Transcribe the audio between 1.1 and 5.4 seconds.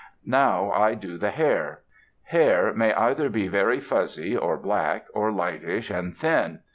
the hair. Hair may either be very fuzzy or black, or